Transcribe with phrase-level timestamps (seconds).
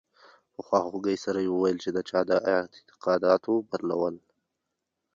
[0.53, 4.15] په خواخوږۍ سره یې وویل چې د چا د اعتقاداتو بدلول.